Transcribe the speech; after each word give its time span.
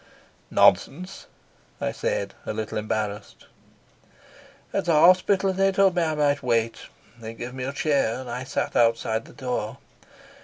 "Nonsense," 0.49 1.27
I 1.79 1.91
said, 1.91 2.33
a 2.47 2.53
little 2.53 2.79
embarrassed. 2.79 3.45
"At 4.73 4.85
the 4.85 4.93
hospital 4.93 5.53
they 5.53 5.71
told 5.71 5.95
me 5.95 6.01
I 6.01 6.15
might 6.15 6.41
wait. 6.41 6.87
They 7.19 7.35
gave 7.35 7.53
me 7.53 7.65
a 7.65 7.71
chair, 7.71 8.15
and 8.21 8.27
I 8.27 8.43
sat 8.43 8.75
outside 8.75 9.25
the 9.25 9.33
door. 9.33 9.77